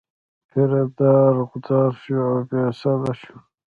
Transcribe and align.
پیره 0.49 0.81
دار 0.97 1.33
غوځار 1.49 1.91
شو 2.01 2.17
او 2.27 2.35
بې 2.49 2.61
سده 2.79 3.13
شو. 3.21 3.35